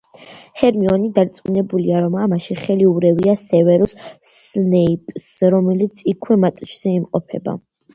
ჰერმიონი 0.61 1.11
დარწმუნებულია, 1.17 1.99
რომ 2.07 2.17
ამაში 2.23 2.57
ხელი 2.63 2.89
ურევია 2.93 3.37
სევერუს 3.43 3.97
სნეიპს, 4.33 5.31
რომელიც 5.59 6.05
იქვე, 6.17 6.45
მატჩზე 6.47 7.01
იმყოფება. 7.01 7.61